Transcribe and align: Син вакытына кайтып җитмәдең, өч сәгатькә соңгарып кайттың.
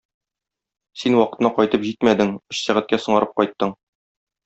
Син 1.01 1.17
вакытына 1.19 1.53
кайтып 1.59 1.87
җитмәдең, 1.91 2.35
өч 2.55 2.65
сәгатькә 2.65 3.03
соңгарып 3.07 3.41
кайттың. 3.41 3.81